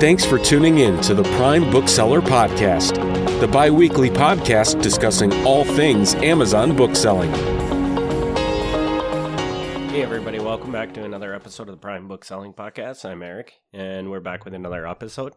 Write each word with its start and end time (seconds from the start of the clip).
Thanks 0.00 0.24
for 0.24 0.38
tuning 0.38 0.78
in 0.78 0.98
to 1.02 1.12
the 1.12 1.24
Prime 1.36 1.70
Bookseller 1.70 2.22
Podcast, 2.22 2.94
the 3.38 3.46
bi 3.46 3.68
weekly 3.68 4.08
podcast 4.08 4.80
discussing 4.80 5.30
all 5.44 5.62
things 5.62 6.14
Amazon 6.14 6.74
bookselling. 6.74 7.30
Hey, 9.90 10.02
everybody, 10.02 10.38
welcome 10.38 10.72
back 10.72 10.94
to 10.94 11.04
another 11.04 11.34
episode 11.34 11.68
of 11.68 11.74
the 11.74 11.82
Prime 11.82 12.08
Bookselling 12.08 12.54
Podcast. 12.54 13.04
I'm 13.04 13.22
Eric, 13.22 13.52
and 13.74 14.10
we're 14.10 14.20
back 14.20 14.46
with 14.46 14.54
another 14.54 14.86
episode. 14.86 15.34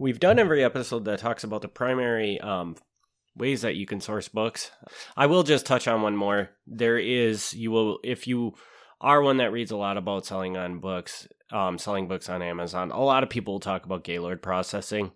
We've 0.00 0.18
done 0.18 0.40
every 0.40 0.64
episode 0.64 1.04
that 1.04 1.20
talks 1.20 1.44
about 1.44 1.62
the 1.62 1.68
primary 1.68 2.40
um, 2.40 2.74
ways 3.36 3.62
that 3.62 3.76
you 3.76 3.86
can 3.86 4.00
source 4.00 4.26
books. 4.26 4.72
I 5.16 5.26
will 5.26 5.44
just 5.44 5.64
touch 5.64 5.86
on 5.86 6.02
one 6.02 6.16
more. 6.16 6.50
There 6.66 6.98
is, 6.98 7.54
you 7.54 7.70
will, 7.70 8.00
if 8.02 8.26
you 8.26 8.54
are 9.02 9.20
one 9.20 9.38
that 9.38 9.52
reads 9.52 9.72
a 9.72 9.76
lot 9.76 9.96
about 9.96 10.24
selling 10.24 10.56
on 10.56 10.78
books, 10.78 11.26
um, 11.50 11.76
selling 11.76 12.08
books 12.08 12.28
on 12.28 12.40
Amazon. 12.40 12.90
A 12.92 13.02
lot 13.02 13.22
of 13.22 13.28
people 13.28 13.58
talk 13.58 13.84
about 13.84 14.04
Gaylord 14.04 14.40
processing. 14.40 15.10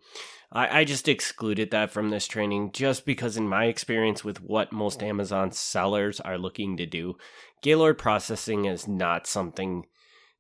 I, 0.53 0.81
I 0.81 0.85
just 0.85 1.09
excluded 1.09 1.71
that 1.71 1.91
from 1.91 2.11
this 2.11 2.27
training 2.27 2.73
just 2.73 3.07
because, 3.07 3.37
in 3.37 3.49
my 3.49 3.67
experience 3.67 4.25
with 4.25 4.43
what 4.43 4.73
most 4.73 5.03
Amazon 5.03 5.53
sellers 5.53 6.21
are 6.21 6.37
looking 6.37 6.77
to 6.77 6.87
do, 6.87 7.17
Gaylord 7.63 7.97
processing 7.97 8.65
is 8.65 8.89
not 8.89 9.27
something 9.27 9.87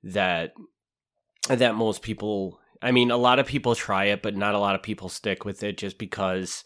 that 0.02 0.52
that 1.48 1.76
most 1.76 2.02
people. 2.02 2.60
I 2.82 2.90
mean, 2.90 3.10
a 3.10 3.16
lot 3.16 3.38
of 3.38 3.46
people 3.46 3.74
try 3.74 4.06
it, 4.06 4.22
but 4.22 4.36
not 4.36 4.54
a 4.54 4.58
lot 4.58 4.74
of 4.74 4.82
people 4.82 5.08
stick 5.08 5.44
with 5.44 5.62
it 5.62 5.78
just 5.78 5.98
because 5.98 6.62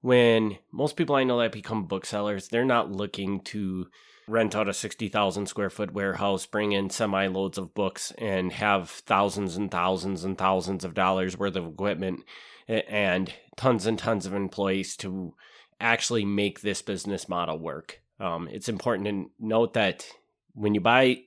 when 0.00 0.58
most 0.72 0.96
people 0.96 1.16
I 1.16 1.24
know 1.24 1.38
that 1.40 1.52
become 1.52 1.86
booksellers, 1.86 2.48
they're 2.48 2.64
not 2.64 2.92
looking 2.92 3.40
to 3.44 3.86
rent 4.28 4.54
out 4.54 4.68
a 4.68 4.74
60,000 4.74 5.46
square 5.46 5.70
foot 5.70 5.92
warehouse, 5.92 6.46
bring 6.46 6.72
in 6.72 6.90
semi 6.90 7.26
loads 7.26 7.58
of 7.58 7.74
books, 7.74 8.12
and 8.18 8.52
have 8.52 8.90
thousands 8.90 9.56
and 9.56 9.70
thousands 9.70 10.24
and 10.24 10.36
thousands 10.36 10.84
of 10.84 10.94
dollars 10.94 11.38
worth 11.38 11.56
of 11.56 11.66
equipment 11.66 12.24
and 12.68 13.32
tons 13.56 13.86
and 13.86 13.98
tons 13.98 14.26
of 14.26 14.34
employees 14.34 14.96
to 14.96 15.34
actually 15.80 16.24
make 16.24 16.60
this 16.60 16.82
business 16.82 17.28
model 17.28 17.58
work. 17.58 18.00
Um, 18.20 18.48
it's 18.50 18.68
important 18.68 19.08
to 19.08 19.30
note 19.38 19.74
that 19.74 20.06
when 20.54 20.74
you 20.74 20.80
buy 20.80 21.22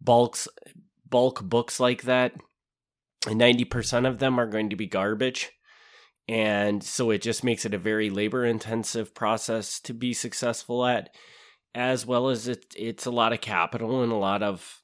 bulks, 0.00 0.48
bulk 1.08 1.42
books 1.42 1.80
like 1.80 2.02
that, 2.02 2.32
90% 3.24 4.06
of 4.06 4.18
them 4.18 4.38
are 4.38 4.46
going 4.46 4.70
to 4.70 4.76
be 4.76 4.86
garbage. 4.86 5.50
And 6.28 6.82
so 6.82 7.10
it 7.10 7.20
just 7.20 7.44
makes 7.44 7.66
it 7.66 7.74
a 7.74 7.78
very 7.78 8.08
labor 8.08 8.44
intensive 8.44 9.14
process 9.14 9.80
to 9.80 9.92
be 9.92 10.14
successful 10.14 10.86
at 10.86 11.10
as 11.74 12.06
well 12.06 12.28
as 12.28 12.46
it, 12.48 12.74
it's 12.76 13.06
a 13.06 13.10
lot 13.10 13.32
of 13.32 13.40
capital 13.40 14.02
and 14.02 14.12
a 14.12 14.16
lot 14.16 14.42
of 14.42 14.80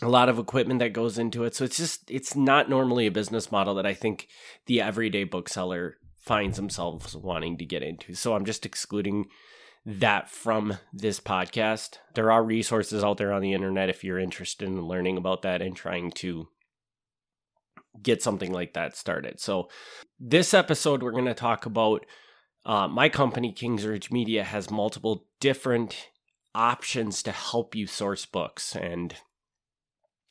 a 0.00 0.08
lot 0.08 0.28
of 0.28 0.38
equipment 0.38 0.80
that 0.80 0.92
goes 0.92 1.16
into 1.16 1.44
it. 1.44 1.54
So 1.54 1.64
it's 1.64 1.76
just 1.76 2.10
it's 2.10 2.34
not 2.34 2.68
normally 2.68 3.06
a 3.06 3.12
business 3.12 3.52
model 3.52 3.74
that 3.76 3.86
I 3.86 3.94
think 3.94 4.28
the 4.66 4.80
everyday 4.80 5.24
bookseller 5.24 5.96
finds 6.18 6.56
themselves 6.56 7.16
wanting 7.16 7.58
to 7.58 7.64
get 7.64 7.82
into. 7.82 8.14
So 8.14 8.34
I'm 8.34 8.44
just 8.44 8.66
excluding 8.66 9.26
that 9.84 10.28
from 10.30 10.78
this 10.92 11.20
podcast. 11.20 11.98
There 12.14 12.30
are 12.30 12.44
resources 12.44 13.02
out 13.02 13.16
there 13.16 13.32
on 13.32 13.42
the 13.42 13.52
internet 13.52 13.88
if 13.88 14.04
you're 14.04 14.18
interested 14.18 14.68
in 14.68 14.82
learning 14.82 15.16
about 15.16 15.42
that 15.42 15.62
and 15.62 15.76
trying 15.76 16.10
to 16.12 16.48
get 18.00 18.22
something 18.22 18.52
like 18.52 18.74
that 18.74 18.96
started. 18.96 19.40
So 19.40 19.68
this 20.18 20.54
episode 20.54 21.02
we're 21.02 21.12
going 21.12 21.24
to 21.26 21.34
talk 21.34 21.66
about 21.66 22.06
uh, 22.64 22.88
my 22.88 23.08
company, 23.08 23.52
Kings 23.52 23.86
Ridge 23.86 24.10
Media, 24.10 24.44
has 24.44 24.70
multiple 24.70 25.26
different 25.40 26.08
options 26.54 27.22
to 27.22 27.32
help 27.32 27.74
you 27.74 27.86
source 27.86 28.26
books, 28.26 28.76
and 28.76 29.14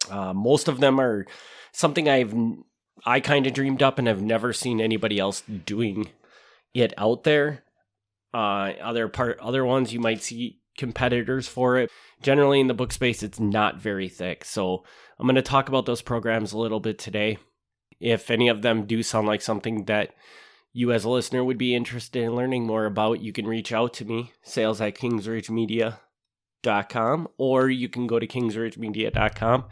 uh, 0.10 0.34
most 0.34 0.68
of 0.68 0.80
them 0.80 1.00
are 1.00 1.26
something 1.72 2.08
I've 2.10 2.34
I 3.06 3.20
kind 3.20 3.48
of 3.48 3.54
dreamed 3.54 3.82
up 3.82 3.98
and 3.98 4.08
have 4.08 4.22
never 4.22 4.54
seen 4.54 4.80
anybody 4.80 5.20
else 5.20 5.42
doing 5.42 6.10
it 6.74 6.94
out 6.98 7.24
there. 7.24 7.64
Uh, 8.34 8.74
other 8.82 9.08
part, 9.08 9.40
other 9.40 9.66
ones 9.66 9.92
you 9.92 10.00
might 10.00 10.22
see 10.22 10.60
competitors 10.78 11.48
for 11.48 11.78
it. 11.78 11.90
Generally, 12.22 12.62
in 12.62 12.68
the 12.68 12.74
book 12.74 12.92
space, 12.94 13.24
it's 13.24 13.40
not 13.40 13.82
very 13.82 14.08
thick. 14.08 14.46
So 14.46 14.84
I'm 15.20 15.26
going 15.26 15.36
to 15.36 15.42
talk 15.42 15.68
about 15.68 15.86
those 15.86 16.02
programs 16.02 16.54
a 16.54 16.58
little 16.58 16.80
bit 16.80 17.00
today. 17.00 17.40
If 18.00 18.32
any 18.32 18.48
of 18.48 18.62
them 18.62 18.86
do 18.86 19.04
sound 19.04 19.28
like 19.28 19.42
something 19.42 19.86
that 19.86 20.12
you 20.74 20.92
as 20.92 21.04
a 21.04 21.10
listener 21.10 21.44
would 21.44 21.58
be 21.58 21.76
interested 21.76 22.24
in 22.24 22.36
learning 22.36 22.66
more 22.66 22.86
about, 22.86 23.22
you 23.22 23.34
can 23.34 23.48
reach 23.48 23.72
out 23.72 23.94
to 23.96 24.06
me, 24.06 24.32
sales 24.44 24.80
at 24.80 24.94
kingsridgemedia.com, 24.96 27.28
or 27.38 27.68
you 27.70 27.90
can 27.90 28.08
go 28.08 28.20
to 28.20 28.28
kingsridgemedia.com 28.28 29.66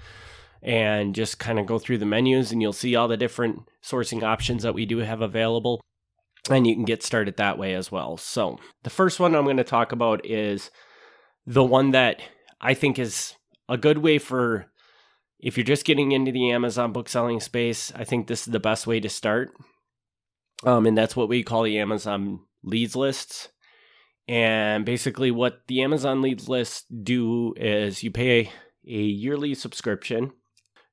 and 0.61 1.15
just 1.15 1.39
kind 1.39 1.57
of 1.57 1.65
go 1.65 1.79
through 1.79 1.99
the 1.99 2.05
menus 2.05 2.51
and 2.51 2.61
you'll 2.61 2.73
see 2.73 2.93
all 2.95 3.07
the 3.07 3.15
different 3.15 3.61
sourcing 3.83 4.23
options 4.23 4.63
that 4.63 4.73
we 4.73 4.85
do 4.85 4.97
have 4.99 5.21
available. 5.21 5.79
And 6.49 6.67
you 6.67 6.75
can 6.75 6.85
get 6.85 7.03
started 7.03 7.37
that 7.37 7.57
way 7.57 7.75
as 7.75 7.91
well. 7.91 8.17
So, 8.17 8.57
the 8.83 8.89
first 8.89 9.19
one 9.19 9.35
I'm 9.35 9.43
going 9.43 9.57
to 9.57 9.63
talk 9.63 9.91
about 9.91 10.25
is 10.25 10.71
the 11.45 11.63
one 11.63 11.91
that 11.91 12.21
I 12.59 12.73
think 12.73 12.97
is 12.97 13.35
a 13.67 13.77
good 13.77 13.99
way 13.99 14.17
for 14.17 14.65
if 15.39 15.57
you're 15.57 15.63
just 15.63 15.85
getting 15.85 16.11
into 16.11 16.31
the 16.31 16.51
Amazon 16.51 16.91
book 16.91 17.07
selling 17.07 17.39
space. 17.39 17.91
I 17.95 18.03
think 18.03 18.27
this 18.27 18.47
is 18.47 18.51
the 18.51 18.59
best 18.59 18.87
way 18.87 18.99
to 18.99 19.09
start. 19.09 19.53
Um, 20.63 20.85
and 20.85 20.97
that's 20.97 21.15
what 21.15 21.29
we 21.29 21.43
call 21.43 21.63
the 21.63 21.79
Amazon 21.79 22.41
leads 22.63 22.95
lists. 22.95 23.49
And 24.27 24.85
basically, 24.85 25.31
what 25.31 25.61
the 25.67 25.81
Amazon 25.81 26.21
leads 26.21 26.47
lists 26.47 26.85
do 27.03 27.53
is 27.57 28.03
you 28.03 28.11
pay 28.11 28.51
a, 28.87 28.91
yearly 28.91 29.55
subscription. 29.55 30.31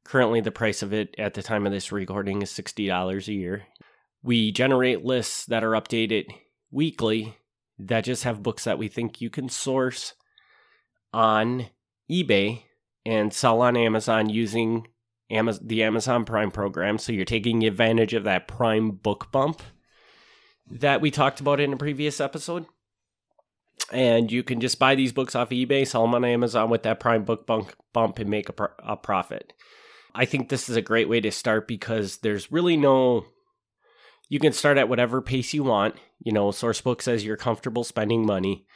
Currently, 0.04 0.40
the 0.40 0.52
price 0.52 0.82
of 0.82 0.92
it 0.92 1.14
at 1.18 1.34
the 1.34 1.42
time 1.42 1.66
of 1.66 1.72
this 1.72 1.92
recording 1.92 2.42
is 2.42 2.50
$60 2.50 3.28
a 3.28 3.32
year. 3.32 3.64
We 4.22 4.52
generate 4.52 5.04
lists 5.04 5.44
that 5.46 5.64
are 5.64 5.72
updated 5.72 6.26
weekly 6.70 7.36
that 7.78 8.04
just 8.04 8.24
have 8.24 8.42
books 8.42 8.64
that 8.64 8.78
we 8.78 8.88
think 8.88 9.20
you 9.20 9.28
can 9.28 9.48
source 9.48 10.14
on 11.12 11.66
eBay 12.10 12.62
and 13.04 13.32
sell 13.32 13.60
on 13.60 13.76
Amazon 13.76 14.28
using 14.28 14.86
Amazon, 15.30 15.66
the 15.66 15.82
Amazon 15.82 16.24
Prime 16.24 16.50
program. 16.50 16.98
So 16.98 17.12
you're 17.12 17.24
taking 17.24 17.64
advantage 17.64 18.14
of 18.14 18.24
that 18.24 18.48
Prime 18.48 18.92
book 18.92 19.30
bump 19.32 19.62
that 20.70 21.00
we 21.00 21.10
talked 21.10 21.40
about 21.40 21.60
in 21.60 21.72
a 21.72 21.76
previous 21.76 22.20
episode. 22.20 22.66
And 23.92 24.32
you 24.32 24.42
can 24.42 24.60
just 24.60 24.78
buy 24.78 24.94
these 24.94 25.12
books 25.12 25.34
off 25.34 25.50
eBay, 25.50 25.86
sell 25.86 26.02
them 26.02 26.14
on 26.14 26.24
Amazon 26.24 26.70
with 26.70 26.82
that 26.84 27.00
Prime 27.00 27.24
book 27.24 27.46
bump, 27.46 27.72
bump 27.92 28.18
and 28.18 28.30
make 28.30 28.48
a, 28.48 28.68
a 28.80 28.96
profit. 28.96 29.52
I 30.14 30.24
think 30.24 30.48
this 30.48 30.68
is 30.68 30.76
a 30.76 30.82
great 30.82 31.08
way 31.08 31.20
to 31.20 31.30
start 31.30 31.68
because 31.68 32.18
there's 32.18 32.50
really 32.50 32.76
no. 32.76 33.26
You 34.28 34.40
can 34.40 34.52
start 34.52 34.78
at 34.78 34.88
whatever 34.88 35.20
pace 35.22 35.54
you 35.54 35.62
want. 35.62 35.96
You 36.18 36.32
know, 36.32 36.48
Sourcebook 36.48 37.02
says 37.02 37.24
you're 37.24 37.36
comfortable 37.36 37.84
spending 37.84 38.24
money, 38.24 38.66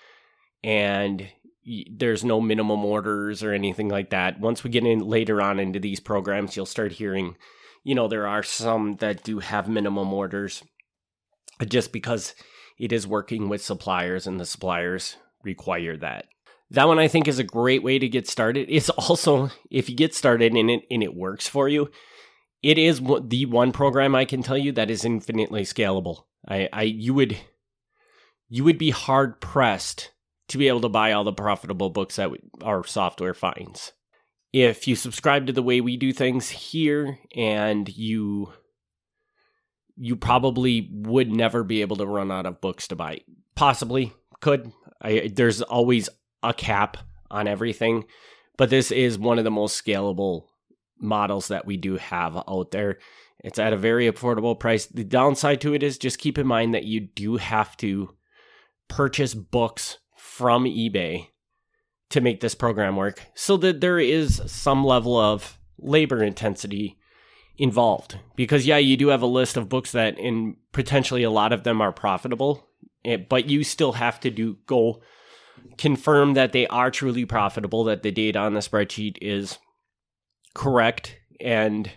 and 0.63 1.27
there's 1.65 2.25
no 2.25 2.41
minimum 2.41 2.85
orders 2.85 3.43
or 3.43 3.53
anything 3.53 3.89
like 3.89 4.11
that. 4.11 4.41
Once 4.41 4.65
we 4.65 4.71
get 4.71 4.85
in 4.85 5.01
later 5.01 5.41
on 5.43 5.59
into 5.59 5.79
these 5.79 6.01
programs, 6.01 6.57
you'll 6.57 6.67
start 6.67 6.93
hearing, 6.93 7.37
you 7.85 7.95
know, 7.95 8.09
there 8.09 8.27
are 8.27 8.43
some 8.43 8.97
that 8.97 9.23
do 9.23 9.41
have 9.41 9.69
minimum 9.69 10.13
orders 10.13 10.63
uh, 11.61 11.65
just 11.65 11.93
because 11.93 12.35
it 12.79 12.93
is 12.93 13.07
working 13.07 13.49
with 13.49 13.63
suppliers 13.63 14.27
and 14.27 14.41
the 14.41 14.47
suppliers 14.47 15.17
require 15.45 15.97
that. 15.99 16.27
That 16.71 16.89
one 16.89 16.99
I 16.99 17.09
think 17.09 17.29
is 17.29 17.39
a 17.39 17.45
great 17.45 17.83
way 17.83 17.99
to 17.99 18.09
get 18.09 18.29
started. 18.29 18.67
It's 18.71 18.89
also 19.09 19.51
if 19.71 19.91
you 19.91 19.97
get 19.97 20.15
started 20.15 20.53
and 20.55 20.71
it 20.71 20.83
and 20.91 21.03
it 21.03 21.15
works 21.15 21.47
for 21.47 21.69
you, 21.69 21.91
it 22.63 22.79
is 22.79 23.01
the 23.01 23.47
one 23.47 23.73
program 23.73 24.15
I 24.15 24.25
can 24.25 24.43
tell 24.43 24.59
you 24.59 24.73
that 24.73 24.91
is 24.91 25.05
infinitely 25.05 25.63
scalable. 25.63 26.25
I, 26.49 26.69
I 26.73 26.83
you 26.83 27.13
would 27.15 27.37
you 28.49 28.65
would 28.65 28.79
be 28.79 28.91
hard 28.91 29.41
pressed 29.41 30.11
to 30.51 30.59
be 30.59 30.69
able 30.69 30.81
to 30.83 30.89
buy 30.89 31.13
all 31.13 31.25
the 31.25 31.33
profitable 31.33 31.91
books 31.91 32.17
that 32.17 32.31
our 32.63 32.85
software 32.85 33.35
finds. 33.35 33.93
If 34.53 34.89
you 34.89 34.97
subscribe 34.97 35.47
to 35.47 35.53
the 35.53 35.63
way 35.63 35.81
we 35.81 35.97
do 35.97 36.13
things 36.13 36.49
here 36.49 37.19
and 37.35 37.89
you 37.89 38.53
you 39.97 40.17
probably 40.17 40.89
would 40.93 41.31
never 41.31 41.63
be 41.63 41.83
able 41.83 41.97
to 41.97 42.07
run 42.07 42.33
out 42.33 42.47
of 42.47 42.61
books 42.63 42.89
to 42.89 42.97
buy. 42.97 43.21
Possibly 43.55 44.15
could. 44.41 44.73
I, 45.03 45.31
there's 45.33 45.61
always 45.61 46.09
a 46.43 46.55
cap 46.55 46.97
on 47.31 47.47
everything, 47.47 48.05
but 48.57 48.71
this 48.71 48.91
is 48.91 49.19
one 49.19 49.39
of 49.39 49.45
the 49.45 49.51
most 49.51 49.85
scalable 49.85 50.45
models 50.99 51.49
that 51.49 51.67
we 51.67 51.77
do 51.77 51.99
have 51.99 52.35
out 52.37 52.71
there. 52.71 52.99
It's 53.45 53.59
at 53.59 53.75
a 53.75 53.77
very 53.77 54.11
affordable 54.11 54.59
price. 54.59 54.87
The 54.87 55.05
downside 55.05 55.61
to 55.63 55.75
it 55.75 55.83
is 55.83 55.99
just 55.99 56.19
keep 56.19 56.39
in 56.39 56.47
mind 56.47 56.75
that 56.75 56.85
you 56.85 57.01
do 57.01 57.37
have 57.37 57.77
to 57.79 58.15
purchase 58.89 59.35
books 59.35 59.99
from 60.21 60.65
eBay 60.65 61.27
to 62.11 62.21
make 62.21 62.41
this 62.41 62.55
program 62.55 62.97
work 62.97 63.27
so 63.35 63.57
that 63.57 63.81
there 63.81 63.99
is 63.99 64.43
some 64.47 64.85
level 64.85 65.19
of 65.19 65.59
labor 65.79 66.23
intensity 66.23 66.99
involved 67.59 68.19
because 68.37 68.67
yeah 68.67 68.77
you 68.77 68.97
do 68.97 69.09
have 69.09 69.23
a 69.23 69.27
list 69.27 69.57
of 69.57 69.69
books 69.69 69.93
that 69.93 70.19
in 70.19 70.57
potentially 70.73 71.23
a 71.23 71.31
lot 71.31 71.53
of 71.53 71.65
them 71.65 71.81
are 71.81 71.93
profitable 71.93 72.69
eh, 73.05 73.17
but 73.17 73.49
you 73.49 73.65
still 73.65 73.93
have 73.93 74.21
to 74.21 74.31
do 74.31 74.57
go 74.67 75.01
confirm 75.79 76.35
that 76.35 76.53
they 76.53 76.67
are 76.69 76.91
truly 76.91 77.25
profitable 77.25 77.85
that 77.85 78.03
the 78.03 78.11
data 78.11 78.39
on 78.39 78.55
the 78.55 78.61
spreadsheet 78.61 79.17
is 79.21 79.59
correct 80.55 81.17
and 81.41 81.91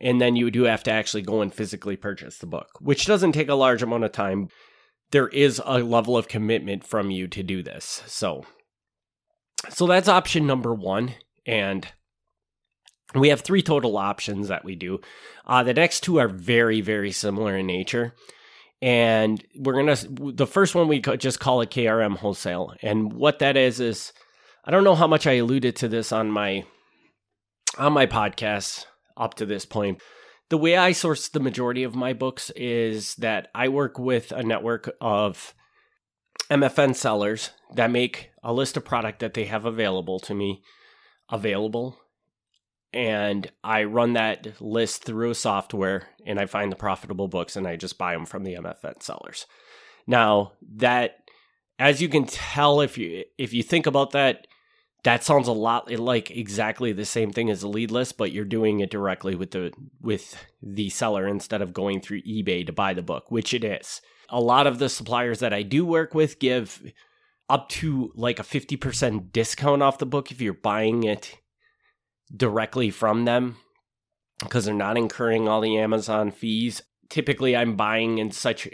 And 0.00 0.20
then 0.20 0.34
you 0.34 0.50
do 0.50 0.64
have 0.64 0.82
to 0.82 0.90
actually 0.90 1.22
go 1.22 1.42
and 1.42 1.54
physically 1.54 1.96
purchase 1.96 2.38
the 2.38 2.46
book, 2.46 2.66
which 2.80 3.06
doesn't 3.06 3.32
take 3.32 3.48
a 3.48 3.54
large 3.54 3.82
amount 3.82 4.02
of 4.04 4.10
time. 4.10 4.48
There 5.12 5.28
is 5.28 5.62
a 5.64 5.78
level 5.78 6.16
of 6.16 6.28
commitment 6.28 6.84
from 6.84 7.10
you 7.10 7.28
to 7.28 7.42
do 7.42 7.62
this. 7.62 8.02
So, 8.06 8.44
so 9.68 9.86
that's 9.86 10.08
option 10.08 10.46
number 10.46 10.74
one. 10.74 11.14
And 11.46 11.86
we 13.14 13.28
have 13.28 13.42
three 13.42 13.62
total 13.62 13.96
options 13.96 14.48
that 14.48 14.64
we 14.64 14.74
do. 14.74 15.00
Uh, 15.46 15.62
the 15.62 15.74
next 15.74 16.00
two 16.00 16.18
are 16.18 16.28
very, 16.28 16.80
very 16.80 17.12
similar 17.12 17.56
in 17.56 17.66
nature. 17.66 18.14
And 18.80 19.42
we're 19.54 19.74
going 19.74 19.94
to, 19.94 20.32
the 20.32 20.46
first 20.46 20.74
one 20.74 20.88
we 20.88 21.00
just 21.00 21.38
call 21.38 21.60
it 21.60 21.70
KRM 21.70 22.16
wholesale. 22.16 22.74
And 22.82 23.12
what 23.12 23.38
that 23.38 23.56
is, 23.56 23.80
is 23.80 24.12
I 24.64 24.70
don't 24.70 24.84
know 24.84 24.94
how 24.94 25.06
much 25.06 25.26
I 25.26 25.34
alluded 25.34 25.76
to 25.76 25.88
this 25.88 26.10
on 26.10 26.30
my, 26.30 26.64
on 27.78 27.92
my 27.92 28.06
podcast 28.06 28.86
up 29.16 29.34
to 29.34 29.46
this 29.46 29.64
point. 29.64 30.00
The 30.52 30.58
way 30.58 30.76
I 30.76 30.92
source 30.92 31.28
the 31.28 31.40
majority 31.40 31.82
of 31.82 31.94
my 31.94 32.12
books 32.12 32.50
is 32.50 33.14
that 33.14 33.48
I 33.54 33.68
work 33.68 33.98
with 33.98 34.32
a 34.32 34.42
network 34.42 34.94
of 35.00 35.54
MFN 36.50 36.94
sellers 36.94 37.52
that 37.74 37.90
make 37.90 38.32
a 38.42 38.52
list 38.52 38.76
of 38.76 38.84
product 38.84 39.20
that 39.20 39.32
they 39.32 39.46
have 39.46 39.64
available 39.64 40.20
to 40.20 40.34
me 40.34 40.62
available 41.30 41.96
and 42.92 43.50
I 43.64 43.84
run 43.84 44.12
that 44.12 44.60
list 44.60 45.04
through 45.04 45.30
a 45.30 45.34
software 45.34 46.10
and 46.26 46.38
I 46.38 46.44
find 46.44 46.70
the 46.70 46.76
profitable 46.76 47.28
books 47.28 47.56
and 47.56 47.66
I 47.66 47.76
just 47.76 47.96
buy 47.96 48.12
them 48.12 48.26
from 48.26 48.44
the 48.44 48.56
MFN 48.56 49.02
sellers. 49.02 49.46
Now, 50.06 50.52
that 50.76 51.16
as 51.78 52.02
you 52.02 52.10
can 52.10 52.26
tell 52.26 52.82
if 52.82 52.98
you 52.98 53.24
if 53.38 53.54
you 53.54 53.62
think 53.62 53.86
about 53.86 54.10
that 54.10 54.46
that 55.04 55.24
sounds 55.24 55.48
a 55.48 55.52
lot 55.52 55.90
like 55.90 56.30
exactly 56.30 56.92
the 56.92 57.04
same 57.04 57.32
thing 57.32 57.50
as 57.50 57.62
a 57.62 57.68
lead 57.68 57.90
list 57.90 58.16
but 58.16 58.30
you're 58.32 58.44
doing 58.44 58.80
it 58.80 58.90
directly 58.90 59.34
with 59.34 59.50
the 59.50 59.72
with 60.00 60.36
the 60.62 60.88
seller 60.90 61.26
instead 61.26 61.60
of 61.60 61.72
going 61.72 62.00
through 62.00 62.22
eBay 62.22 62.64
to 62.64 62.72
buy 62.72 62.94
the 62.94 63.02
book, 63.02 63.30
which 63.30 63.52
it 63.52 63.64
is. 63.64 64.00
A 64.28 64.40
lot 64.40 64.66
of 64.66 64.78
the 64.78 64.88
suppliers 64.88 65.40
that 65.40 65.52
I 65.52 65.62
do 65.62 65.84
work 65.84 66.14
with 66.14 66.38
give 66.38 66.82
up 67.48 67.68
to 67.68 68.12
like 68.14 68.38
a 68.38 68.44
50% 68.44 69.32
discount 69.32 69.82
off 69.82 69.98
the 69.98 70.06
book 70.06 70.30
if 70.30 70.40
you're 70.40 70.54
buying 70.54 71.02
it 71.02 71.38
directly 72.34 72.90
from 72.90 73.24
them 73.24 73.56
because 74.38 74.64
they're 74.64 74.74
not 74.74 74.96
incurring 74.96 75.48
all 75.48 75.60
the 75.60 75.76
Amazon 75.76 76.30
fees. 76.30 76.80
Typically, 77.10 77.54
I'm 77.54 77.76
buying 77.76 78.18
in 78.18 78.30
such 78.30 78.68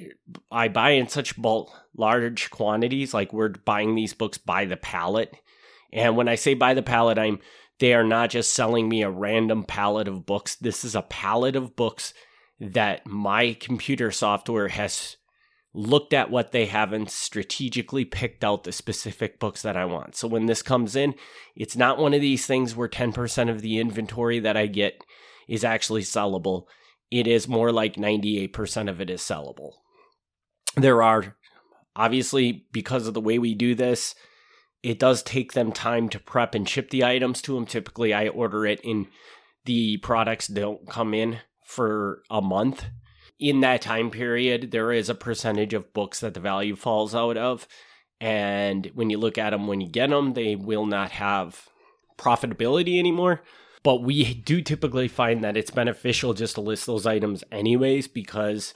I 0.53 0.69
buy 0.69 0.91
in 0.91 1.09
such 1.09 1.41
bulk 1.41 1.73
large 1.97 2.51
quantities. 2.51 3.13
Like 3.13 3.33
we're 3.33 3.49
buying 3.49 3.95
these 3.95 4.15
books 4.15 4.39
by 4.39 4.65
the 4.65 4.77
pallet, 4.77 5.35
and 5.93 6.17
when 6.17 6.29
I 6.29 6.35
say 6.35 6.55
by 6.55 6.75
the 6.75 6.83
pallet, 6.83 7.19
I'm 7.19 7.41
they 7.79 7.95
are 7.95 8.05
not 8.05 8.31
just 8.31 8.53
selling 8.53 8.89
me 8.89 9.03
a 9.03 9.11
random 9.11 9.65
pallet 9.65 10.09
of 10.09 10.27
books. 10.27 10.57
This 10.57 10.85
is 10.85 10.95
a 10.95 11.03
pallet 11.03 11.55
of 11.55 11.77
books 11.77 12.13
that 12.61 13.07
my 13.07 13.57
computer 13.61 14.11
software 14.11 14.69
has 14.69 15.17
looked 15.75 16.13
at 16.13 16.31
what 16.31 16.51
they 16.51 16.67
have 16.67 16.93
and 16.93 17.09
strategically 17.09 18.05
picked 18.05 18.43
out 18.43 18.65
the 18.65 18.73
specific 18.73 19.39
books 19.39 19.63
that 19.63 19.77
I 19.77 19.85
want. 19.85 20.17
So 20.17 20.27
when 20.27 20.47
this 20.47 20.63
comes 20.63 20.97
in, 20.97 21.15
it's 21.55 21.77
not 21.77 21.99
one 21.99 22.15
of 22.15 22.21
these 22.21 22.47
things 22.47 22.75
where 22.75 22.89
10% 22.89 23.51
of 23.51 23.61
the 23.61 23.79
inventory 23.79 24.41
that 24.41 24.57
I 24.57 24.67
get 24.67 25.01
is 25.47 25.65
actually 25.65 26.03
sellable. 26.03 26.65
It 27.11 27.27
is 27.27 27.47
more 27.47 27.71
like 27.71 27.95
98% 27.95 28.91
of 28.91 29.01
it 29.01 29.09
is 29.09 29.21
sellable. 29.21 29.73
There 30.77 31.03
are 31.03 31.37
obviously 31.95 32.67
because 32.73 33.07
of 33.07 33.15
the 33.15 33.21
way 33.21 33.39
we 33.39 33.55
do 33.55 33.75
this, 33.75 34.15
it 34.83 34.99
does 34.99 35.23
take 35.23 35.53
them 35.53 35.73
time 35.73 36.09
to 36.09 36.19
prep 36.19 36.55
and 36.55 36.69
ship 36.69 36.91
the 36.91 37.05
items 37.05 37.43
to 37.43 37.55
them. 37.55 37.67
Typically, 37.67 38.13
I 38.15 38.29
order 38.29 38.67
it 38.67 38.81
in 38.83 39.09
the 39.65 39.99
products 39.99 40.47
don't 40.47 40.89
come 40.89 41.15
in 41.15 41.39
for 41.65 42.23
a 42.31 42.41
month 42.41 42.85
in 43.39 43.61
that 43.61 43.83
time 43.83 44.11
period, 44.11 44.71
there 44.71 44.93
is 44.93 45.09
a 45.09 45.15
percentage 45.15 45.73
of 45.73 45.93
books 45.93 46.21
that 46.21 46.35
the 46.35 46.41
value 46.41 46.75
falls 46.75 47.15
out 47.15 47.37
of. 47.37 47.69
And 48.21 48.91
when 48.95 49.11
you 49.11 49.19
look 49.19 49.39
at 49.39 49.51
them 49.51 49.69
when 49.69 49.81
you 49.81 49.89
get 49.89 50.11
them, 50.11 50.35
they 50.35 50.57
will 50.57 50.87
not 50.87 51.13
have 51.13 51.69
profitability 52.17 52.99
anymore. 52.99 53.43
But 53.85 54.03
we 54.03 54.35
do 54.35 54.61
typically 54.61 55.07
find 55.07 55.45
that 55.45 55.57
it's 55.57 55.71
beneficial 55.71 56.35
just 56.35 56.57
to 56.57 56.61
list 56.61 56.87
those 56.87 57.07
items 57.07 57.45
anyways, 57.53 58.09
because 58.09 58.75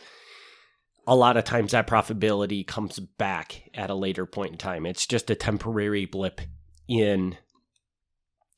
a 1.06 1.16
lot 1.16 1.36
of 1.36 1.44
times 1.44 1.72
that 1.72 1.86
profitability 1.86 2.66
comes 2.66 2.98
back 2.98 3.68
at 3.74 3.90
a 3.90 3.94
later 3.94 4.26
point 4.26 4.52
in 4.52 4.58
time. 4.58 4.86
It's 4.86 5.06
just 5.06 5.30
a 5.30 5.34
temporary 5.34 6.06
blip 6.06 6.40
in 6.88 7.36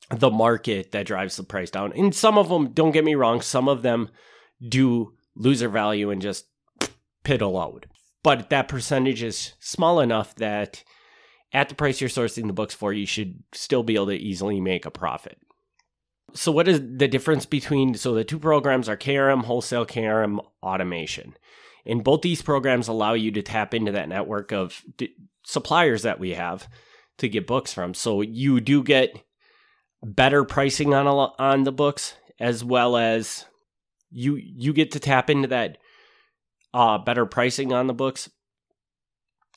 the 0.09 0.29
market 0.29 0.91
that 0.91 1.07
drives 1.07 1.35
the 1.35 1.43
price 1.43 1.71
down. 1.71 1.91
And 1.93 2.13
some 2.13 2.37
of 2.37 2.49
them, 2.49 2.71
don't 2.73 2.91
get 2.91 3.03
me 3.03 3.15
wrong, 3.15 3.41
some 3.41 3.67
of 3.67 3.81
them 3.81 4.09
do 4.67 5.13
lose 5.35 5.59
their 5.59 5.69
value 5.69 6.11
and 6.11 6.21
just 6.21 6.45
piddle 7.23 7.61
out. 7.61 7.85
But 8.23 8.49
that 8.49 8.67
percentage 8.67 9.23
is 9.23 9.53
small 9.59 9.99
enough 9.99 10.35
that 10.35 10.83
at 11.51 11.69
the 11.69 11.75
price 11.75 12.01
you're 12.01 12.09
sourcing 12.09 12.47
the 12.47 12.53
books 12.53 12.73
for, 12.73 12.93
you 12.93 13.05
should 13.05 13.43
still 13.53 13.83
be 13.83 13.95
able 13.95 14.07
to 14.07 14.15
easily 14.15 14.59
make 14.59 14.85
a 14.85 14.91
profit. 14.91 15.37
So, 16.33 16.51
what 16.51 16.67
is 16.67 16.79
the 16.79 17.07
difference 17.07 17.45
between? 17.45 17.93
So, 17.93 18.13
the 18.13 18.23
two 18.23 18.39
programs 18.39 18.89
are 18.89 18.97
KRM 18.97 19.43
Wholesale, 19.43 19.85
KRM 19.85 20.39
Automation. 20.61 21.35
And 21.85 22.03
both 22.03 22.21
these 22.21 22.41
programs 22.41 22.87
allow 22.87 23.13
you 23.13 23.31
to 23.31 23.41
tap 23.41 23.73
into 23.73 23.91
that 23.91 24.09
network 24.09 24.51
of 24.51 24.81
d- 24.97 25.15
suppliers 25.45 26.01
that 26.01 26.19
we 26.19 26.31
have 26.31 26.67
to 27.19 27.29
get 27.29 27.47
books 27.47 27.73
from. 27.73 27.93
So, 27.93 28.21
you 28.21 28.59
do 28.59 28.83
get 28.83 29.15
better 30.03 30.43
pricing 30.43 30.93
on, 30.93 31.07
a, 31.07 31.11
on 31.41 31.63
the 31.63 31.71
books 31.71 32.15
as 32.39 32.63
well 32.63 32.97
as 32.97 33.45
you 34.11 34.35
you 34.35 34.71
get 34.71 34.91
to 34.91 34.99
tap 34.99 35.29
into 35.29 35.47
that 35.47 35.77
uh, 36.73 36.97
better 36.97 37.25
pricing 37.25 37.73
on 37.73 37.87
the 37.87 37.93
books 37.93 38.29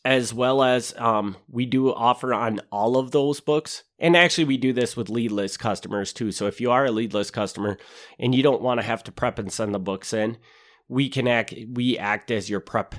as 0.04 0.32
well 0.32 0.62
as 0.62 0.94
um, 0.96 1.36
we 1.50 1.66
do 1.66 1.92
offer 1.92 2.32
on 2.32 2.60
all 2.70 2.96
of 2.96 3.10
those 3.10 3.40
books. 3.40 3.82
And 3.98 4.16
actually, 4.16 4.44
we 4.44 4.56
do 4.56 4.72
this 4.72 4.96
with 4.96 5.10
lead 5.10 5.32
list 5.32 5.58
customers 5.58 6.12
too. 6.12 6.32
So 6.32 6.46
if 6.46 6.60
you 6.60 6.70
are 6.70 6.86
a 6.86 6.90
lead 6.90 7.12
list 7.12 7.32
customer 7.32 7.76
and 8.18 8.34
you 8.34 8.42
don't 8.42 8.62
want 8.62 8.80
to 8.80 8.86
have 8.86 9.04
to 9.04 9.12
prep 9.12 9.38
and 9.38 9.52
send 9.52 9.74
the 9.74 9.78
books 9.78 10.12
in, 10.12 10.38
we 10.88 11.08
can 11.08 11.28
act 11.28 11.54
we 11.72 11.98
act 11.98 12.30
as 12.30 12.50
your 12.50 12.60
prep 12.60 12.94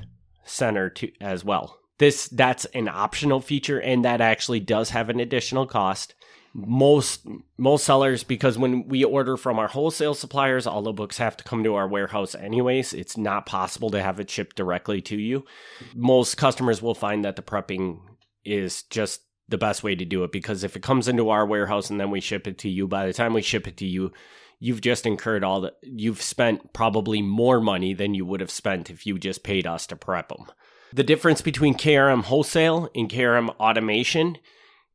center 0.46 0.90
to 0.90 1.12
as 1.20 1.44
well. 1.44 1.80
This 1.98 2.28
that's 2.30 2.66
an 2.66 2.88
optional 2.88 3.42
feature, 3.42 3.80
and 3.80 4.06
that 4.06 4.22
actually 4.22 4.60
does 4.62 4.92
have 4.92 5.10
an 5.10 5.20
additional 5.20 5.66
cost. 5.66 6.16
Most 6.54 7.28
most 7.58 7.86
sellers 7.86 8.24
because 8.24 8.58
when 8.58 8.88
we 8.88 9.04
order 9.04 9.38
from 9.38 9.60
our 9.60 9.68
wholesale 9.68 10.16
suppliers 10.16 10.66
all 10.66 10.82
the 10.82 10.92
books 10.92 11.20
have 11.20 11.38
to 11.38 11.44
come 11.44 11.64
to 11.64 11.76
our 11.76 11.88
warehouse 11.88 12.34
anyways. 12.34 12.92
It's 12.94 13.18
not 13.18 13.46
possible 13.46 13.92
to 13.92 14.02
have 14.02 14.20
it 14.20 14.32
shipped 14.32 14.56
directly 14.56 15.00
to 15.04 15.16
you. 15.16 15.46
Most 15.94 16.38
customers 16.38 16.82
will 16.82 16.96
find 16.96 17.24
that 17.24 17.36
the 17.36 17.44
prepping 17.44 18.00
is 18.44 18.82
just 18.84 19.22
the 19.48 19.60
best 19.60 19.84
way 19.84 19.96
to 19.96 20.06
do 20.06 20.24
it 20.24 20.32
because 20.32 20.64
if 20.64 20.76
it 20.76 20.82
comes 20.82 21.08
into 21.08 21.30
our 21.30 21.46
warehouse 21.46 21.90
and 21.90 22.00
then 22.00 22.10
we 22.10 22.20
ship 22.20 22.48
it 22.48 22.58
to 22.60 22.70
you 22.70 22.88
by 22.88 23.06
the 23.06 23.14
time 23.14 23.34
we 23.34 23.42
ship 23.42 23.68
it 23.68 23.78
to 23.78 23.86
you 23.86 24.12
you've 24.60 24.82
just 24.82 25.06
incurred 25.06 25.44
all 25.44 25.62
the 25.62 25.74
you've 25.82 26.22
spent 26.22 26.74
probably 26.74 27.22
more 27.22 27.60
money 27.60 27.94
than 27.94 28.14
you 28.14 28.26
would 28.26 28.42
have 28.42 28.52
spent 28.52 28.90
if 28.90 29.06
you 29.06 29.18
just 29.18 29.44
paid 29.44 29.66
us 29.66 29.88
to 29.88 29.96
prep 29.96 30.30
them 30.30 30.46
the 30.94 31.04
difference 31.04 31.42
between 31.42 31.76
KRM 31.76 32.24
wholesale 32.24 32.90
and 32.96 33.10
KRM 33.10 33.50
automation 33.60 34.38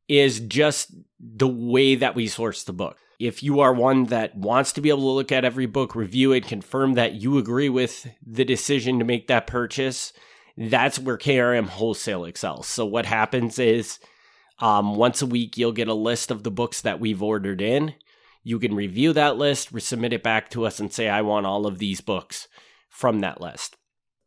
is 0.07 0.39
just 0.39 0.91
the 1.19 1.47
way 1.47 1.95
that 1.95 2.15
we 2.15 2.27
source 2.27 2.63
the 2.63 2.73
book. 2.73 2.97
If 3.17 3.41
you 3.41 3.61
are 3.61 3.73
one 3.73 4.05
that 4.05 4.35
wants 4.35 4.73
to 4.73 4.81
be 4.81 4.89
able 4.89 5.01
to 5.01 5.07
look 5.07 5.31
at 5.31 5.45
every 5.45 5.65
book, 5.65 5.95
review 5.95 6.33
it, 6.33 6.47
confirm 6.47 6.93
that 6.93 7.13
you 7.13 7.37
agree 7.37 7.69
with 7.69 8.07
the 8.25 8.43
decision 8.43 8.99
to 8.99 9.05
make 9.05 9.27
that 9.27 9.47
purchase, 9.47 10.11
that's 10.57 10.99
where 10.99 11.17
KRM 11.17 11.67
Wholesale 11.67 12.25
excels. 12.25 12.67
So, 12.67 12.85
what 12.85 13.05
happens 13.05 13.57
is 13.57 13.99
um, 14.59 14.95
once 14.95 15.21
a 15.21 15.25
week, 15.25 15.57
you'll 15.57 15.71
get 15.71 15.87
a 15.87 15.93
list 15.93 16.29
of 16.29 16.43
the 16.43 16.51
books 16.51 16.81
that 16.81 16.99
we've 16.99 17.23
ordered 17.23 17.61
in. 17.61 17.93
You 18.45 18.59
can 18.59 18.75
review 18.75 19.11
that 19.13 19.37
list, 19.37 19.73
resubmit 19.73 20.13
it 20.13 20.21
back 20.21 20.49
to 20.51 20.67
us, 20.67 20.79
and 20.79 20.93
say, 20.93 21.09
I 21.09 21.23
want 21.23 21.47
all 21.47 21.65
of 21.65 21.79
these 21.79 21.99
books 21.99 22.47
from 22.89 23.21
that 23.21 23.41
list. 23.41 23.75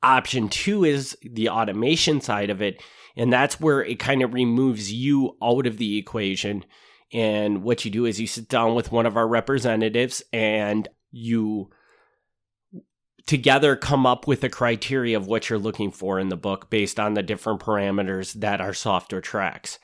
Option 0.02 0.48
two 0.48 0.84
is 0.84 1.16
the 1.22 1.48
automation 1.48 2.20
side 2.20 2.50
of 2.50 2.60
it. 2.60 2.82
And 3.16 3.32
that's 3.32 3.60
where 3.60 3.80
it 3.82 4.00
kind 4.00 4.22
of 4.22 4.34
removes 4.34 4.92
you 4.92 5.36
out 5.40 5.68
of 5.68 5.78
the 5.78 5.98
equation. 5.98 6.64
And 7.12 7.62
what 7.62 7.84
you 7.84 7.92
do 7.92 8.06
is 8.06 8.20
you 8.20 8.26
sit 8.26 8.48
down 8.48 8.74
with 8.74 8.90
one 8.90 9.06
of 9.06 9.16
our 9.16 9.26
representatives 9.26 10.22
and 10.32 10.88
you 11.12 11.70
together 13.26 13.76
come 13.76 14.04
up 14.04 14.26
with 14.26 14.42
a 14.42 14.48
criteria 14.48 15.16
of 15.16 15.28
what 15.28 15.48
you're 15.48 15.60
looking 15.60 15.92
for 15.92 16.18
in 16.18 16.28
the 16.28 16.36
book 16.36 16.70
based 16.70 16.98
on 16.98 17.14
the 17.14 17.22
different 17.22 17.60
parameters 17.60 18.32
that 18.34 18.60
our 18.60 18.74
software 18.74 19.20
tracks. 19.20 19.78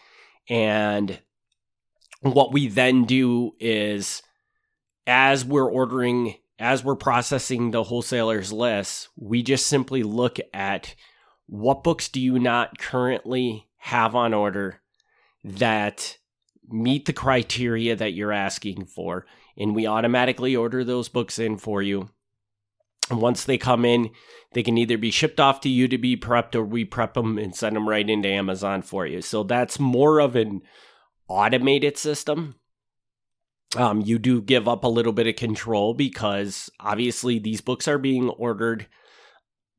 And 0.49 1.21
what 2.25 2.53
we 2.53 2.69
then 2.69 3.05
do 3.05 3.53
is 3.61 4.23
as 5.07 5.45
we're 5.45 5.71
ordering 5.71 6.37
as 6.59 6.85
we're 6.85 6.95
processing 6.95 7.71
the 7.71 7.83
wholesalers 7.83 8.53
list, 8.53 9.09
we 9.17 9.43
just 9.43 9.67
simply 9.67 10.03
look 10.03 10.39
at 10.53 10.95
what 11.47 11.83
books 11.83 12.09
do 12.09 12.21
you 12.21 12.39
not 12.39 12.79
currently 12.79 13.69
have 13.79 14.15
on 14.15 14.33
order 14.33 14.81
that 15.43 16.17
meet 16.69 17.07
the 17.07 17.13
criteria 17.13 17.95
that 17.97 18.15
you're 18.15 18.33
asking 18.33 18.87
for? 18.87 19.27
And 19.59 19.75
we 19.75 19.87
automatically 19.87 20.57
order 20.57 20.85
those 20.85 21.09
books 21.09 21.39
in 21.39 21.59
for 21.59 21.83
you. 21.83 22.09
And 23.11 23.21
once 23.21 23.45
they 23.45 23.59
come 23.59 23.85
in, 23.85 24.11
they 24.55 24.63
can 24.63 24.79
either 24.79 24.97
be 24.97 25.11
shipped 25.11 25.39
off 25.39 25.61
to 25.63 25.69
you 25.69 25.89
to 25.89 25.99
be 25.99 26.17
prepped 26.17 26.55
or 26.55 26.65
we 26.65 26.85
prep 26.85 27.15
them 27.15 27.37
and 27.37 27.55
send 27.55 27.77
them 27.77 27.89
right 27.89 28.09
into 28.09 28.29
Amazon 28.29 28.81
for 28.81 29.07
you. 29.07 29.21
So 29.21 29.43
that's 29.43 29.79
more 29.79 30.21
of 30.21 30.37
an 30.37 30.63
automated 31.29 31.97
system. 31.97 32.57
Um, 33.77 34.03
you 34.03 34.19
do 34.19 34.41
give 34.41 34.69
up 34.69 34.85
a 34.85 34.89
little 34.89 35.13
bit 35.13 35.27
of 35.27 35.37
control 35.37 35.95
because 35.95 36.71
obviously 36.79 37.39
these 37.39 37.61
books 37.61 37.89
are 37.89 37.99
being 37.99 38.29
ordered 38.31 38.87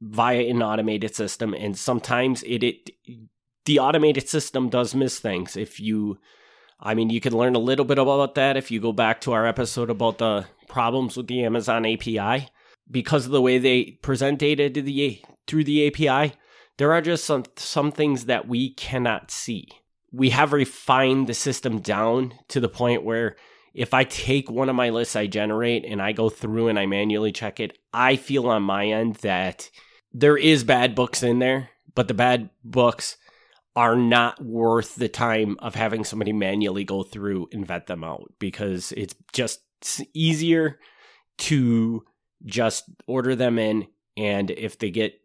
via 0.02 0.42
an 0.42 0.62
automated 0.62 1.16
system, 1.16 1.54
and 1.54 1.78
sometimes 1.78 2.44
it, 2.44 2.64
it 2.64 2.90
the 3.66 3.80
automated 3.80 4.30
system 4.30 4.70
does 4.70 4.94
miss 4.94 5.20
things. 5.20 5.56
If 5.56 5.80
you, 5.80 6.20
I 6.80 6.94
mean, 6.94 7.10
you 7.10 7.22
can 7.22 7.36
learn 7.36 7.56
a 7.56 7.60
little 7.60 7.86
bit 7.86 7.98
about 7.98 8.36
that 8.36 8.58
if 8.58 8.70
you 8.70 8.80
go 8.80 8.92
back 8.92 9.22
to 9.22 9.32
our 9.32 9.48
episode 9.48 9.90
about 9.90 10.18
the 10.18 10.46
problems 10.68 11.18
with 11.18 11.28
the 11.28 11.44
Amazon 11.44 11.86
API 11.86 12.50
because 12.90 13.26
of 13.26 13.32
the 13.32 13.42
way 13.42 13.58
they 13.58 13.98
present 14.02 14.40
data 14.40 14.70
to 14.70 14.82
the 14.82 15.22
through 15.48 15.64
the 15.64 15.88
API. 15.88 16.36
There 16.78 16.92
are 16.92 17.02
just 17.02 17.24
some 17.24 17.46
some 17.56 17.92
things 17.92 18.26
that 18.26 18.48
we 18.48 18.74
cannot 18.74 19.32
see. 19.32 19.70
We 20.16 20.30
have 20.30 20.54
refined 20.54 21.28
the 21.28 21.34
system 21.34 21.80
down 21.80 22.34
to 22.50 22.60
the 22.60 22.70
point 22.70 23.04
where 23.04 23.36
if 23.74 23.94
I 23.94 24.06
take 24.06 24.50
one 24.50 24.70
of 24.70 24.76
my 24.76 24.90
lists 24.90 25.16
I 25.16 25.28
generate 25.28 25.84
and 25.84 26.02
I 26.02 26.14
go 26.14 26.30
through 26.30 26.70
and 26.70 26.80
I 26.80 26.86
manually 26.86 27.34
check 27.34 27.60
it, 27.60 27.78
I 27.94 28.16
feel 28.16 28.48
on 28.48 28.64
my 28.64 28.88
end 28.88 29.18
that 29.18 29.70
there 30.14 30.38
is 30.38 30.64
bad 30.64 30.96
books 30.96 31.24
in 31.24 31.40
there, 31.40 31.70
but 31.94 32.08
the 32.08 32.14
bad 32.14 32.50
books 32.64 33.18
are 33.76 33.98
not 33.98 34.42
worth 34.42 34.96
the 34.96 35.10
time 35.10 35.58
of 35.60 35.76
having 35.76 36.06
somebody 36.06 36.32
manually 36.32 36.86
go 36.86 37.04
through 37.04 37.50
and 37.52 37.68
vet 37.68 37.88
them 37.88 38.06
out 38.06 38.32
because 38.40 38.94
it's 38.94 39.16
just 39.34 39.60
easier 40.14 40.80
to 41.38 42.06
just 42.46 42.86
order 43.08 43.36
them 43.36 43.60
in 43.60 43.88
and 44.16 44.52
if 44.52 44.80
they 44.80 44.90
get 44.90 45.20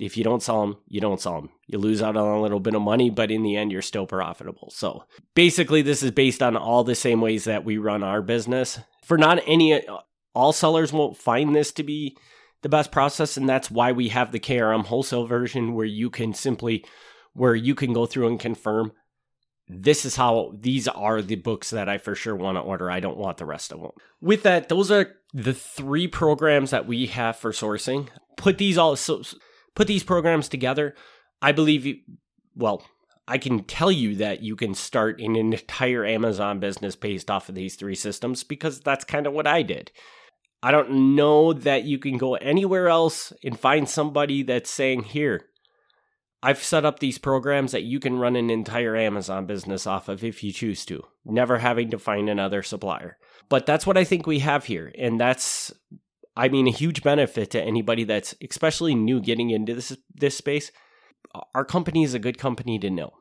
if 0.00 0.16
you 0.16 0.24
don't 0.24 0.42
sell 0.42 0.60
them, 0.60 0.76
you 0.88 1.00
don't 1.00 1.20
sell 1.20 1.40
them. 1.40 1.50
You 1.66 1.78
lose 1.78 2.02
out 2.02 2.16
on 2.16 2.26
a 2.26 2.42
little 2.42 2.60
bit 2.60 2.74
of 2.74 2.82
money, 2.82 3.10
but 3.10 3.30
in 3.30 3.42
the 3.42 3.56
end, 3.56 3.70
you're 3.70 3.82
still 3.82 4.06
profitable. 4.06 4.70
So 4.70 5.04
basically, 5.34 5.82
this 5.82 6.02
is 6.02 6.10
based 6.10 6.42
on 6.42 6.56
all 6.56 6.84
the 6.84 6.94
same 6.94 7.20
ways 7.20 7.44
that 7.44 7.64
we 7.64 7.78
run 7.78 8.02
our 8.02 8.20
business. 8.20 8.80
For 9.04 9.16
not 9.16 9.40
any, 9.46 9.86
uh, 9.86 9.98
all 10.34 10.52
sellers 10.52 10.92
won't 10.92 11.16
find 11.16 11.54
this 11.54 11.70
to 11.72 11.82
be 11.82 12.16
the 12.62 12.68
best 12.68 12.90
process. 12.90 13.36
And 13.36 13.48
that's 13.48 13.70
why 13.70 13.92
we 13.92 14.08
have 14.08 14.32
the 14.32 14.40
KRM 14.40 14.86
wholesale 14.86 15.26
version 15.26 15.74
where 15.74 15.86
you 15.86 16.10
can 16.10 16.34
simply, 16.34 16.84
where 17.32 17.54
you 17.54 17.74
can 17.74 17.92
go 17.92 18.06
through 18.06 18.28
and 18.28 18.40
confirm 18.40 18.92
this 19.68 20.04
is 20.04 20.16
how 20.16 20.52
these 20.58 20.88
are 20.88 21.22
the 21.22 21.36
books 21.36 21.70
that 21.70 21.88
I 21.88 21.98
for 21.98 22.14
sure 22.14 22.36
want 22.36 22.56
to 22.56 22.62
order. 22.62 22.90
I 22.90 23.00
don't 23.00 23.16
want 23.16 23.38
the 23.38 23.46
rest 23.46 23.72
of 23.72 23.80
them. 23.80 23.92
With 24.20 24.42
that, 24.42 24.68
those 24.68 24.90
are 24.90 25.12
the 25.32 25.54
three 25.54 26.06
programs 26.06 26.70
that 26.70 26.86
we 26.86 27.06
have 27.06 27.36
for 27.36 27.52
sourcing. 27.52 28.08
Put 28.36 28.58
these 28.58 28.76
all 28.76 28.96
so 28.96 29.22
put 29.74 29.86
these 29.86 30.04
programs 30.04 30.48
together, 30.48 30.94
I 31.42 31.52
believe, 31.52 32.00
well, 32.54 32.82
I 33.26 33.38
can 33.38 33.64
tell 33.64 33.90
you 33.90 34.16
that 34.16 34.42
you 34.42 34.54
can 34.54 34.74
start 34.74 35.20
an 35.20 35.34
entire 35.36 36.04
Amazon 36.04 36.60
business 36.60 36.94
based 36.94 37.30
off 37.30 37.48
of 37.48 37.54
these 37.54 37.76
three 37.76 37.94
systems 37.94 38.44
because 38.44 38.80
that's 38.80 39.04
kind 39.04 39.26
of 39.26 39.32
what 39.32 39.46
I 39.46 39.62
did. 39.62 39.90
I 40.62 40.70
don't 40.70 41.14
know 41.14 41.52
that 41.52 41.84
you 41.84 41.98
can 41.98 42.16
go 42.16 42.34
anywhere 42.36 42.88
else 42.88 43.32
and 43.42 43.58
find 43.58 43.88
somebody 43.88 44.42
that's 44.42 44.70
saying, 44.70 45.04
here, 45.04 45.46
I've 46.42 46.62
set 46.62 46.84
up 46.84 46.98
these 46.98 47.16
programs 47.16 47.72
that 47.72 47.84
you 47.84 47.98
can 47.98 48.18
run 48.18 48.36
an 48.36 48.50
entire 48.50 48.96
Amazon 48.96 49.46
business 49.46 49.86
off 49.86 50.10
of 50.10 50.22
if 50.22 50.44
you 50.44 50.52
choose 50.52 50.84
to, 50.86 51.02
never 51.24 51.58
having 51.58 51.90
to 51.90 51.98
find 51.98 52.28
another 52.28 52.62
supplier. 52.62 53.16
But 53.48 53.64
that's 53.64 53.86
what 53.86 53.96
I 53.96 54.04
think 54.04 54.26
we 54.26 54.40
have 54.40 54.66
here. 54.66 54.92
And 54.98 55.18
that's 55.18 55.72
I 56.36 56.48
mean, 56.48 56.66
a 56.66 56.72
huge 56.72 57.02
benefit 57.02 57.50
to 57.50 57.62
anybody 57.62 58.04
that's 58.04 58.34
especially 58.48 58.94
new 58.94 59.20
getting 59.20 59.50
into 59.50 59.74
this 59.74 59.96
this 60.14 60.36
space. 60.36 60.72
Our 61.54 61.64
company 61.64 62.04
is 62.04 62.14
a 62.14 62.18
good 62.18 62.38
company 62.38 62.78
to 62.80 62.90
know, 62.90 63.12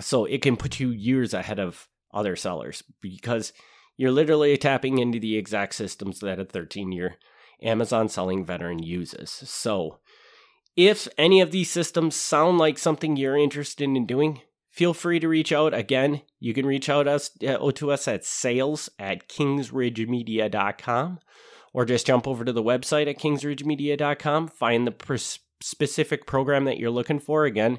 so 0.00 0.24
it 0.24 0.42
can 0.42 0.56
put 0.56 0.80
you 0.80 0.90
years 0.90 1.32
ahead 1.32 1.58
of 1.58 1.88
other 2.12 2.36
sellers 2.36 2.82
because 3.00 3.52
you're 3.96 4.12
literally 4.12 4.56
tapping 4.56 4.98
into 4.98 5.18
the 5.18 5.36
exact 5.36 5.74
systems 5.74 6.20
that 6.20 6.38
a 6.38 6.44
13 6.44 6.92
year 6.92 7.16
Amazon 7.62 8.08
selling 8.08 8.44
veteran 8.44 8.82
uses. 8.82 9.30
So, 9.30 9.98
if 10.76 11.08
any 11.18 11.40
of 11.40 11.50
these 11.50 11.70
systems 11.70 12.14
sound 12.14 12.58
like 12.58 12.78
something 12.78 13.16
you're 13.16 13.36
interested 13.36 13.84
in 13.84 14.06
doing, 14.06 14.40
feel 14.70 14.94
free 14.94 15.18
to 15.20 15.28
reach 15.28 15.52
out. 15.52 15.74
Again, 15.74 16.22
you 16.38 16.54
can 16.54 16.66
reach 16.66 16.88
out 16.88 17.08
us 17.08 17.30
uh, 17.46 17.72
to 17.72 17.90
us 17.90 18.06
at 18.06 18.24
sales 18.24 18.88
at 18.98 19.28
kingsridgemedia.com 19.28 21.18
or 21.78 21.84
just 21.84 22.08
jump 22.08 22.26
over 22.26 22.44
to 22.44 22.52
the 22.52 22.60
website 22.60 23.08
at 23.08 23.20
kingsridgemedia.com, 23.20 24.48
find 24.48 24.84
the 24.84 24.90
pers- 24.90 25.38
specific 25.60 26.26
program 26.26 26.64
that 26.64 26.76
you're 26.76 26.90
looking 26.90 27.20
for. 27.20 27.44
Again, 27.44 27.78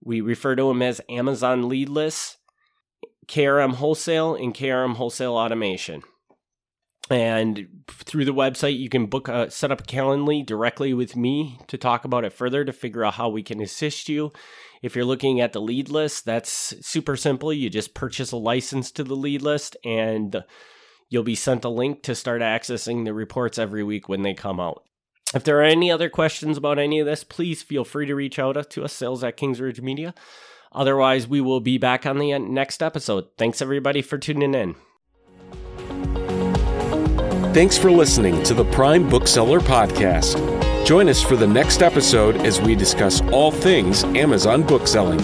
we 0.00 0.20
refer 0.20 0.54
to 0.54 0.68
them 0.68 0.80
as 0.80 1.00
Amazon 1.08 1.68
lead 1.68 1.88
lists, 1.88 2.36
KRM 3.26 3.74
wholesale, 3.74 4.36
and 4.36 4.54
KRM 4.54 4.94
wholesale 4.94 5.32
automation. 5.32 6.04
And 7.10 7.66
through 7.88 8.26
the 8.26 8.32
website, 8.32 8.78
you 8.78 8.88
can 8.88 9.06
book 9.06 9.26
a, 9.26 9.50
set 9.50 9.72
up 9.72 9.80
a 9.80 9.84
Calendly 9.84 10.46
directly 10.46 10.94
with 10.94 11.16
me 11.16 11.58
to 11.66 11.76
talk 11.76 12.04
about 12.04 12.24
it 12.24 12.32
further 12.32 12.64
to 12.64 12.72
figure 12.72 13.04
out 13.04 13.14
how 13.14 13.28
we 13.28 13.42
can 13.42 13.60
assist 13.60 14.08
you. 14.08 14.32
If 14.82 14.94
you're 14.94 15.04
looking 15.04 15.40
at 15.40 15.52
the 15.52 15.60
lead 15.60 15.88
list, 15.88 16.26
that's 16.26 16.76
super 16.86 17.16
simple. 17.16 17.52
You 17.52 17.70
just 17.70 17.92
purchase 17.92 18.30
a 18.30 18.36
license 18.36 18.92
to 18.92 19.02
the 19.02 19.16
lead 19.16 19.42
list 19.42 19.76
and 19.84 20.44
You'll 21.08 21.22
be 21.22 21.34
sent 21.34 21.64
a 21.64 21.68
link 21.68 22.02
to 22.02 22.14
start 22.14 22.42
accessing 22.42 23.04
the 23.04 23.14
reports 23.14 23.58
every 23.58 23.84
week 23.84 24.08
when 24.08 24.22
they 24.22 24.34
come 24.34 24.58
out. 24.58 24.82
If 25.34 25.44
there 25.44 25.58
are 25.58 25.64
any 25.64 25.90
other 25.90 26.08
questions 26.08 26.56
about 26.56 26.78
any 26.78 27.00
of 27.00 27.06
this, 27.06 27.24
please 27.24 27.62
feel 27.62 27.84
free 27.84 28.06
to 28.06 28.14
reach 28.14 28.38
out 28.38 28.70
to 28.70 28.84
us, 28.84 28.92
sales 28.92 29.24
at 29.24 29.36
Kings 29.36 29.60
Ridge 29.60 29.80
Media. 29.80 30.14
Otherwise, 30.72 31.26
we 31.26 31.40
will 31.40 31.60
be 31.60 31.78
back 31.78 32.06
on 32.06 32.18
the 32.18 32.38
next 32.38 32.82
episode. 32.82 33.26
Thanks, 33.38 33.62
everybody, 33.62 34.02
for 34.02 34.18
tuning 34.18 34.54
in. 34.54 34.74
Thanks 37.54 37.78
for 37.78 37.90
listening 37.90 38.42
to 38.42 38.54
the 38.54 38.66
Prime 38.66 39.08
Bookseller 39.08 39.60
Podcast. 39.60 40.36
Join 40.86 41.08
us 41.08 41.22
for 41.22 41.36
the 41.36 41.46
next 41.46 41.82
episode 41.82 42.36
as 42.36 42.60
we 42.60 42.74
discuss 42.74 43.20
all 43.32 43.50
things 43.50 44.04
Amazon 44.04 44.62
bookselling. 44.62 45.20